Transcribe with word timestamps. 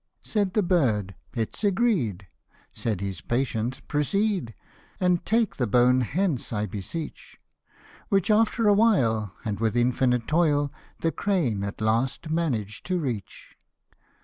Said 0.23 0.53
the 0.55 0.63
bird," 0.63 1.13
It's 1.35 1.63
agreed;" 1.63 2.25
said 2.73 3.01
his 3.01 3.21
patient," 3.21 3.83
Proceed, 3.87 4.55
And 4.99 5.23
take 5.25 5.57
the 5.57 5.67
bone 5.67 6.01
hence, 6.01 6.51
I 6.51 6.65
beseech;" 6.65 7.37
Which, 8.09 8.31
after 8.31 8.67
a 8.67 8.73
while, 8.73 9.35
and 9.45 9.59
with 9.59 9.77
infinite 9.77 10.25
toil, 10.27 10.73
The 11.01 11.11
crane 11.11 11.63
at 11.63 11.81
last 11.81 12.31
managed 12.31 12.83
to 12.87 12.97
reach. 12.97 13.55